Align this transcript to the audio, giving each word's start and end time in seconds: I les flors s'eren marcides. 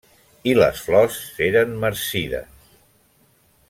I 0.51 0.55
les 0.59 0.79
flors 0.85 1.19
s'eren 1.35 1.77
marcides. 1.85 2.69